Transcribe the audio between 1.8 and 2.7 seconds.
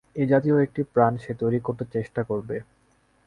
চেষ্টা করবে।